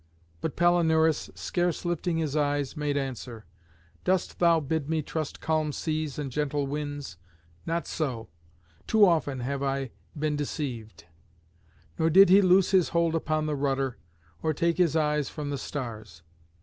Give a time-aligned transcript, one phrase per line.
[0.41, 3.45] But Palinurus, scarce lifting his eyes, made answer:
[4.03, 7.17] "Dost thou bid me trust calm seas and gentle winds?
[7.67, 8.27] Not so.
[8.87, 11.05] Too often have I been deceived."
[11.99, 13.99] Nor did he loose his hold upon the rudder,
[14.41, 16.23] or take his eyes from the stars.